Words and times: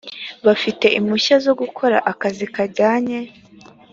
bafite 0.45 0.85
impushya 0.99 1.35
zo 1.45 1.53
gukora 1.61 1.97
akazi 2.11 2.45
kajyanye 2.55 3.19